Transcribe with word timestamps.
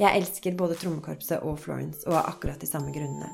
Jeg 0.00 0.16
elsker 0.16 0.54
både 0.56 0.78
trommekorpset 0.80 1.42
og 1.44 1.58
Florence, 1.60 2.06
og 2.08 2.14
av 2.16 2.30
akkurat 2.30 2.62
de 2.62 2.64
samme 2.64 2.88
grunnene. 2.88 3.28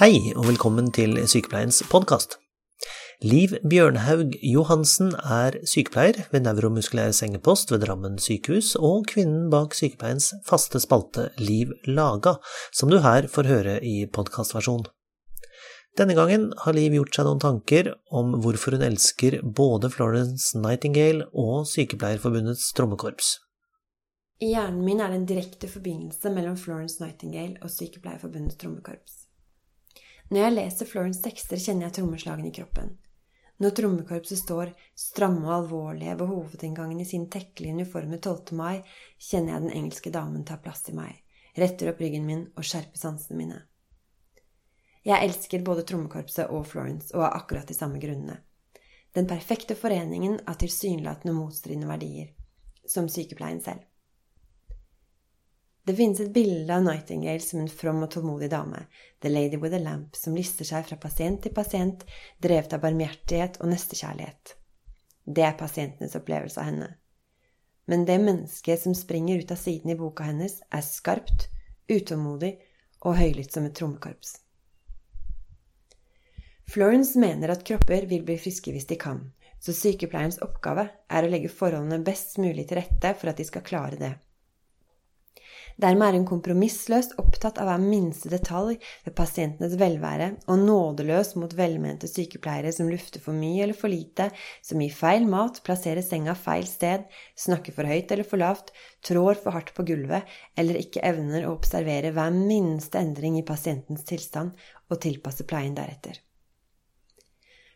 Hei, 0.00 0.32
og 0.32 0.48
velkommen 0.48 0.88
til 0.96 1.20
Sykepleiens 1.28 1.82
podkast. 1.92 2.38
Liv 3.20 3.52
Bjørnhaug 3.60 4.32
Johansen 4.40 5.12
er 5.20 5.60
sykepleier 5.68 6.24
ved 6.32 6.48
Neuromuskulær 6.48 7.12
sengepost 7.12 7.70
ved 7.70 7.84
Drammen 7.84 8.16
sykehus, 8.16 8.72
og 8.80 9.04
kvinnen 9.12 9.52
bak 9.52 9.76
sykepleiens 9.76 10.32
faste 10.48 10.80
spalte 10.80 11.28
Liv 11.36 11.76
Laga, 11.84 12.38
som 12.72 12.88
du 12.88 13.02
her 13.04 13.28
får 13.28 13.52
høre 13.52 13.78
i 13.84 14.08
podkastversjon. 14.08 14.88
Denne 15.98 16.14
gangen 16.16 16.46
har 16.56 16.72
Liv 16.72 16.94
gjort 16.96 17.16
seg 17.18 17.26
noen 17.28 17.40
tanker 17.42 17.90
om 18.16 18.30
hvorfor 18.40 18.72
hun 18.72 18.84
elsker 18.86 19.42
både 19.44 19.90
Florence 19.92 20.56
Nightingale 20.56 21.26
og 21.36 21.66
Sykepleierforbundets 21.68 22.70
trommekorps. 22.78 23.34
I 24.40 24.54
hjernen 24.54 24.80
min 24.86 25.02
er 25.04 25.12
det 25.12 25.18
en 25.20 25.26
direkte 25.28 25.68
forbindelse 25.68 26.32
mellom 26.32 26.56
Florence 26.56 26.96
Nightingale 27.02 27.60
og 27.60 27.70
Sykepleierforbundets 27.74 28.56
trommekorps. 28.62 29.18
Når 30.32 30.40
jeg 30.40 30.54
leser 30.56 30.88
Florence 30.88 31.20
tekster, 31.22 31.60
kjenner 31.60 31.90
jeg 31.90 31.98
trommeslagene 31.98 32.48
i 32.48 32.54
kroppen. 32.56 32.94
Når 33.60 33.74
trommekorpset 33.76 34.40
står 34.40 34.72
stramme 34.98 35.44
og 35.44 35.58
alvorlige 35.58 36.16
ved 36.22 36.32
hovedinngangen 36.32 37.02
i 37.04 37.06
sin 37.06 37.28
tekkelige 37.30 37.76
uniform 37.76 38.16
12. 38.16 38.56
mai, 38.56 38.80
kjenner 39.20 39.58
jeg 39.58 39.66
den 39.66 39.76
engelske 39.82 40.14
damen 40.16 40.48
ta 40.48 40.56
plass 40.56 40.88
i 40.88 40.96
meg, 40.96 41.20
retter 41.60 41.92
opp 41.92 42.00
ryggen 42.00 42.24
min 42.26 42.46
og 42.56 42.64
skjerper 42.64 42.98
sansene 42.98 43.38
mine. 43.42 43.60
Jeg 45.02 45.26
elsker 45.26 45.64
både 45.66 45.82
trommekorpset 45.86 46.50
og 46.54 46.66
Florence, 46.70 47.10
og 47.16 47.24
av 47.26 47.40
akkurat 47.42 47.66
de 47.68 47.74
samme 47.74 47.98
grunnene. 48.02 48.38
Den 49.12 49.26
perfekte 49.28 49.74
foreningen 49.76 50.38
av 50.48 50.60
tilsynelatende 50.62 51.34
motstridende 51.36 51.90
verdier, 51.90 52.30
som 52.88 53.10
sykepleien 53.10 53.60
selv. 53.60 53.82
Det 55.84 55.96
finnes 55.98 56.20
et 56.22 56.30
bilde 56.30 56.70
av 56.70 56.84
Nightingale 56.86 57.42
som 57.42 57.64
en 57.64 57.68
from 57.68 58.04
og 58.06 58.12
tålmodig 58.14 58.48
dame, 58.52 58.84
the 59.20 59.28
lady 59.28 59.58
with 59.58 59.74
a 59.74 59.80
lamp, 59.82 60.14
som 60.16 60.36
lister 60.38 60.64
seg 60.64 60.86
fra 60.86 60.96
pasient 61.02 61.42
til 61.42 61.54
pasient, 61.56 62.04
drevet 62.38 62.76
av 62.76 62.84
barmhjertighet 62.84 63.58
og 63.58 63.72
nestekjærlighet. 63.72 64.54
Det 65.26 65.42
er 65.42 65.58
pasientenes 65.58 66.14
opplevelse 66.18 66.62
av 66.62 66.70
henne. 66.70 66.88
Men 67.90 68.06
det 68.06 68.20
mennesket 68.22 68.84
som 68.84 68.94
springer 68.94 69.42
ut 69.42 69.50
av 69.50 69.58
siden 69.58 69.90
i 69.90 69.98
boka 69.98 70.28
hennes, 70.30 70.60
er 70.70 70.86
skarpt, 70.86 71.48
utålmodig 71.90 72.54
og 73.02 73.18
høylytt 73.18 73.50
som 73.50 73.66
et 73.66 73.74
trommekorps. 73.74 74.36
Florence 76.72 77.18
mener 77.20 77.50
at 77.52 77.66
kropper 77.68 78.06
vil 78.08 78.22
bli 78.24 78.38
friske 78.40 78.72
hvis 78.72 78.86
de 78.88 78.96
kan, 78.96 79.18
så 79.60 79.74
sykepleierens 79.76 80.38
oppgave 80.40 80.86
er 81.12 81.26
å 81.26 81.28
legge 81.28 81.52
forholdene 81.52 82.00
best 82.06 82.38
mulig 82.40 82.64
til 82.70 82.78
rette 82.80 83.10
for 83.20 83.28
at 83.28 83.36
de 83.36 83.44
skal 83.44 83.66
klare 83.66 83.98
det. 84.00 84.14
Dermed 85.82 86.06
er 86.06 86.16
hun 86.16 86.24
kompromissløst 86.28 87.18
opptatt 87.20 87.60
av 87.60 87.68
hver 87.68 87.84
minste 87.84 88.32
detalj 88.32 88.78
ved 89.04 89.16
pasientenes 89.18 89.76
velvære, 89.80 90.30
og 90.48 90.64
nådeløs 90.64 91.34
mot 91.40 91.52
velmente 91.60 92.08
sykepleiere 92.08 92.72
som 92.72 92.88
lufter 92.92 93.20
for 93.24 93.36
mye 93.36 93.66
eller 93.66 93.76
for 93.76 93.92
lite, 93.92 94.30
som 94.64 94.80
gir 94.80 94.96
feil 94.96 95.28
mat, 95.28 95.60
plasserer 95.68 96.04
senga 96.04 96.38
feil 96.38 96.64
sted, 96.68 97.04
snakker 97.36 97.76
for 97.76 97.88
høyt 97.88 98.16
eller 98.16 98.28
for 98.32 98.40
lavt, 98.40 98.72
trår 99.04 99.44
for 99.44 99.56
hardt 99.58 99.76
på 99.76 99.84
gulvet, 99.92 100.24
eller 100.56 100.80
ikke 100.80 101.04
evner 101.04 101.44
å 101.44 101.54
observere 101.58 102.16
hver 102.16 102.32
minste 102.32 103.00
endring 103.04 103.40
i 103.40 103.46
pasientens 103.48 104.08
tilstand 104.08 104.56
og 104.88 105.00
tilpasse 105.04 105.44
pleien 105.44 105.76
deretter. 105.76 106.20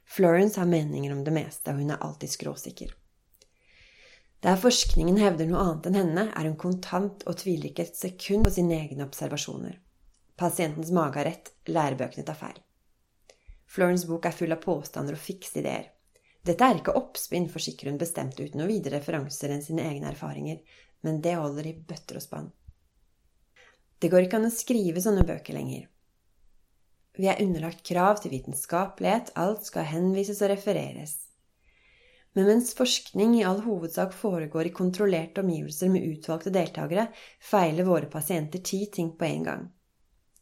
Florence 0.07 0.61
har 0.61 0.71
meninger 0.71 1.13
om 1.13 1.25
det 1.27 1.35
meste, 1.35 1.73
og 1.73 1.83
hun 1.83 1.91
er 1.91 2.03
alltid 2.05 2.31
skråsikker. 2.31 2.93
Der 4.45 4.61
forskningen 4.61 5.19
hevder 5.19 5.49
noe 5.49 5.63
annet 5.65 5.89
enn 5.89 5.99
henne, 5.99 6.25
er 6.31 6.47
hun 6.47 6.59
kontant 6.61 7.25
og 7.27 7.39
tviler 7.41 7.73
ikke 7.73 7.89
et 7.89 7.99
sekund 7.99 8.47
på 8.47 8.53
sine 8.55 8.79
egne 8.79 9.07
observasjoner. 9.09 9.81
Pasientens 10.39 10.93
mage 10.95 11.19
har 11.19 11.27
rett, 11.27 11.51
lærebøkene 11.67 12.27
tar 12.29 12.39
feil. 12.39 12.61
Florence 13.67 14.07
bok 14.07 14.29
er 14.29 14.37
full 14.37 14.55
av 14.55 14.63
påstander 14.63 15.17
og 15.17 15.23
fikse 15.23 15.59
ideer. 15.63 15.89
Dette 16.47 16.63
er 16.63 16.79
ikke 16.79 16.95
oppspinn, 16.95 17.49
forsikrer 17.51 17.91
hun 17.91 17.99
bestemt 17.99 18.39
uten 18.39 18.61
noe 18.61 18.71
videre 18.71 19.01
referanser 19.01 19.51
enn 19.51 19.65
sine 19.65 19.89
egne 19.89 20.13
erfaringer, 20.13 20.61
men 21.03 21.19
det 21.25 21.35
holder 21.41 21.67
i 21.67 21.75
bøtter 21.89 22.21
og 22.21 22.23
spann. 22.23 22.53
Det 23.99 24.13
går 24.13 24.27
ikke 24.27 24.39
an 24.39 24.51
å 24.51 24.55
skrive 24.55 25.03
sånne 25.03 25.25
bøker 25.27 25.57
lenger. 25.57 25.89
Vi 27.17 27.29
er 27.31 27.41
underlagt 27.41 27.85
krav 27.87 28.21
til 28.21 28.35
vitenskapelighet, 28.35 29.33
alt 29.41 29.65
skal 29.65 29.89
henvises 29.89 30.43
og 30.45 30.53
refereres. 30.53 31.15
Men 32.37 32.51
mens 32.51 32.75
forskning 32.77 33.39
i 33.39 33.47
all 33.49 33.63
hovedsak 33.65 34.13
foregår 34.13 34.69
i 34.69 34.75
kontrollerte 34.77 35.41
omgivelser 35.41 35.89
med 35.89 36.05
utvalgte 36.05 36.53
deltakere, 36.53 37.07
feiler 37.41 37.89
våre 37.89 38.11
pasienter 38.13 38.61
ti 38.61 38.83
ting 38.93 39.15
på 39.17 39.25
en 39.25 39.47
gang. 39.49 39.67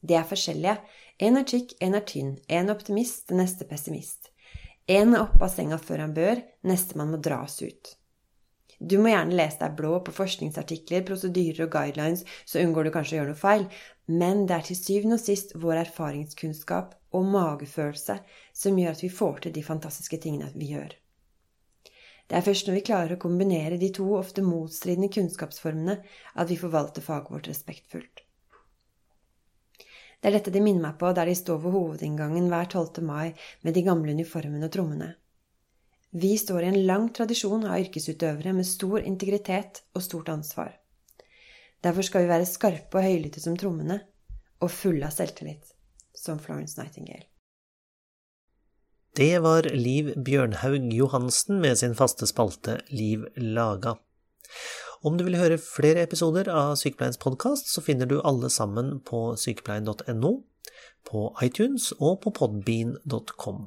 De 0.03 0.19
er 0.19 0.27
forskjellige. 0.29 0.77
En 1.23 1.39
er 1.39 1.47
tykk, 1.49 1.77
en 1.81 1.95
er 1.95 2.05
tynn. 2.11 2.33
En 2.51 2.73
optimist, 2.75 3.29
den 3.31 3.39
neste 3.41 3.65
pessimist. 3.71 4.33
En 4.91 5.15
er 5.15 5.23
oppe 5.23 5.47
av 5.47 5.53
senga 5.55 5.79
før 5.81 6.03
han 6.03 6.17
bør, 6.17 6.43
nestemann 6.67 7.15
må 7.15 7.23
dras 7.23 7.61
ut. 7.63 7.95
Du 8.83 8.99
må 8.99 9.13
gjerne 9.13 9.39
lese 9.39 9.63
deg 9.63 9.77
blå 9.79 10.01
på 10.05 10.13
forskningsartikler, 10.13 11.07
prosedyrer 11.07 11.65
og 11.65 11.73
guidelines, 11.73 12.25
så 12.45 12.61
unngår 12.61 12.89
du 12.89 12.93
kanskje 12.93 13.17
å 13.17 13.19
gjøre 13.21 13.33
noe 13.33 13.41
feil, 13.41 13.69
men 14.07 14.45
det 14.47 14.57
er 14.57 14.67
til 14.69 14.79
syvende 14.79 15.17
og 15.19 15.23
sist 15.23 15.55
vår 15.61 15.81
erfaringskunnskap 15.87 16.93
og 17.15 17.31
magefølelse 17.33 18.19
som 18.53 18.79
gjør 18.79 18.97
at 18.97 19.03
vi 19.05 19.11
får 19.21 19.47
til 19.47 19.55
de 19.55 19.65
fantastiske 19.65 20.19
tingene 20.21 20.51
vi 20.55 20.75
gjør. 20.75 20.93
Det 22.29 22.37
er 22.39 22.45
først 22.45 22.69
når 22.69 22.79
vi 22.79 22.85
klarer 22.89 23.17
å 23.17 23.21
kombinere 23.21 23.79
de 23.81 23.91
to 23.93 24.07
ofte 24.17 24.45
motstridende 24.45 25.11
kunnskapsformene, 25.13 25.99
at 26.35 26.49
vi 26.49 26.57
forvalter 26.61 27.05
faget 27.05 27.33
vårt 27.33 27.51
respektfullt. 27.51 28.23
Det 30.25 30.31
er 30.31 30.39
dette 30.39 30.53
de 30.55 30.63
minner 30.65 30.87
meg 30.87 30.97
på 31.01 31.11
der 31.13 31.29
de 31.29 31.35
står 31.37 31.59
ved 31.61 31.75
hovedinngangen 31.77 32.49
hver 32.49 32.71
12. 32.71 33.03
mai 33.05 33.35
med 33.61 33.77
de 33.77 33.83
gamle 33.85 34.15
uniformene 34.17 34.71
og 34.71 34.73
trommene. 34.73 35.11
Vi 36.17 36.31
står 36.41 36.65
i 36.65 36.71
en 36.71 36.87
lang 36.89 37.11
tradisjon 37.13 37.67
av 37.69 37.83
yrkesutøvere 37.83 38.55
med 38.57 38.69
stor 38.69 39.03
integritet 39.05 39.83
og 39.93 40.05
stort 40.07 40.31
ansvar. 40.33 40.73
Derfor 41.85 42.07
skal 42.07 42.25
vi 42.25 42.33
være 42.33 42.49
skarpe 42.49 42.99
og 42.99 43.05
høylytte 43.05 43.43
som 43.45 43.59
trommene, 43.61 44.01
og 44.65 44.73
fulle 44.73 45.05
av 45.05 45.13
selvtillit, 45.13 45.75
som 46.17 46.41
Florence 46.41 46.79
Nightingale. 46.81 47.27
Det 49.15 49.37
var 49.45 49.69
Liv 49.71 50.15
Bjørnhaug 50.27 50.89
Johansen 50.97 51.61
med 51.63 51.79
sin 51.79 51.93
faste 51.95 52.27
spalte 52.27 52.81
Liv 52.91 53.29
laga. 53.37 53.95
Om 55.05 55.19
du 55.19 55.27
vil 55.27 55.37
høre 55.37 55.61
flere 55.61 56.03
episoder 56.09 56.49
av 56.49 56.75
Sykepleiens 56.81 57.21
podkast, 57.21 57.69
så 57.69 57.85
finner 57.85 58.09
du 58.09 58.17
alle 58.25 58.49
sammen 58.51 58.97
på 59.05 59.37
sykepleien.no, 59.39 60.33
på 61.05 61.25
iTunes 61.45 61.93
og 62.01 62.23
på 62.25 62.33
podbean.com. 62.41 63.67